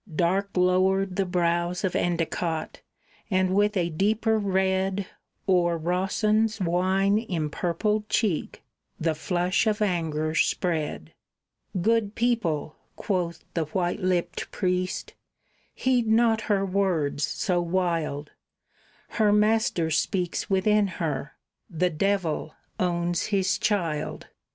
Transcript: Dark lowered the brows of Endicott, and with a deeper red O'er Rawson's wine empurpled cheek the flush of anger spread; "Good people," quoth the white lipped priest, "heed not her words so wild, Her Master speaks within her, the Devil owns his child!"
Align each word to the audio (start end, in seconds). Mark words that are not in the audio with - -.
Dark 0.15 0.57
lowered 0.57 1.15
the 1.15 1.27
brows 1.27 1.83
of 1.83 1.95
Endicott, 1.95 2.81
and 3.29 3.53
with 3.53 3.77
a 3.77 3.89
deeper 3.91 4.39
red 4.39 5.05
O'er 5.47 5.77
Rawson's 5.77 6.59
wine 6.59 7.19
empurpled 7.29 8.09
cheek 8.09 8.63
the 8.99 9.13
flush 9.13 9.67
of 9.67 9.79
anger 9.79 10.33
spread; 10.33 11.13
"Good 11.79 12.15
people," 12.15 12.77
quoth 12.95 13.45
the 13.53 13.65
white 13.65 13.99
lipped 13.99 14.49
priest, 14.49 15.13
"heed 15.75 16.07
not 16.07 16.41
her 16.49 16.65
words 16.65 17.23
so 17.23 17.61
wild, 17.61 18.31
Her 19.09 19.31
Master 19.31 19.91
speaks 19.91 20.49
within 20.49 20.87
her, 20.97 21.33
the 21.69 21.91
Devil 21.91 22.55
owns 22.79 23.27
his 23.27 23.59
child!" 23.59 24.29